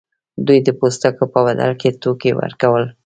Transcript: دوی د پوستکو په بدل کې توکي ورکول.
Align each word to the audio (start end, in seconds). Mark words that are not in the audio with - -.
دوی 0.45 0.59
د 0.63 0.69
پوستکو 0.79 1.23
په 1.33 1.39
بدل 1.45 1.71
کې 1.81 1.89
توکي 2.01 2.31
ورکول. 2.41 2.83